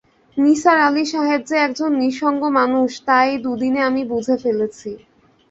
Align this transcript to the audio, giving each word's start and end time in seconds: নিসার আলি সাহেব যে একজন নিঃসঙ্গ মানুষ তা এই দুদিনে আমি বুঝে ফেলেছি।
নিসার 0.37 0.77
আলি 0.87 1.03
সাহেব 1.05 1.41
যে 1.49 1.55
একজন 1.65 1.91
নিঃসঙ্গ 2.01 2.41
মানুষ 2.59 2.89
তা 3.07 3.17
এই 3.25 3.37
দুদিনে 3.45 3.81
আমি 3.89 4.01
বুঝে 4.11 4.35
ফেলেছি। 4.43 4.89